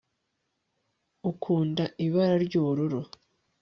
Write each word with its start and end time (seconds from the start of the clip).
ukunda 1.31 1.83
ibara 2.05 2.35
ry'ubururu 2.45 3.01